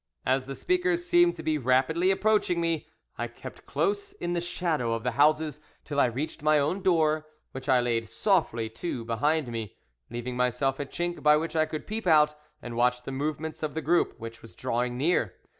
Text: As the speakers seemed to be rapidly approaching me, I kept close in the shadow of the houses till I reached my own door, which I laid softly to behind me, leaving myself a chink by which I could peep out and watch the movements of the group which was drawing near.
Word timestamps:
As 0.25 0.47
the 0.47 0.55
speakers 0.55 1.05
seemed 1.05 1.35
to 1.35 1.43
be 1.43 1.59
rapidly 1.59 2.09
approaching 2.09 2.59
me, 2.59 2.87
I 3.19 3.27
kept 3.27 3.67
close 3.67 4.13
in 4.13 4.33
the 4.33 4.41
shadow 4.41 4.93
of 4.93 5.03
the 5.03 5.11
houses 5.11 5.59
till 5.85 5.99
I 5.99 6.07
reached 6.07 6.41
my 6.41 6.57
own 6.57 6.81
door, 6.81 7.27
which 7.51 7.69
I 7.69 7.79
laid 7.81 8.09
softly 8.09 8.67
to 8.67 9.05
behind 9.05 9.49
me, 9.49 9.75
leaving 10.09 10.35
myself 10.35 10.79
a 10.79 10.87
chink 10.87 11.21
by 11.21 11.37
which 11.37 11.55
I 11.55 11.67
could 11.67 11.85
peep 11.85 12.07
out 12.07 12.33
and 12.63 12.75
watch 12.75 13.03
the 13.03 13.11
movements 13.11 13.61
of 13.61 13.75
the 13.75 13.81
group 13.83 14.15
which 14.19 14.41
was 14.41 14.55
drawing 14.55 14.97
near. 14.97 15.35